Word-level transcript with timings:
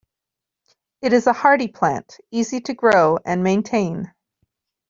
It 1.03 1.13
is 1.13 1.27
a 1.27 1.33
hardy 1.33 1.67
plant, 1.67 2.17
easy 2.31 2.59
to 2.61 2.73
grow 2.73 3.19
and 3.23 3.43
maintain. 3.43 4.11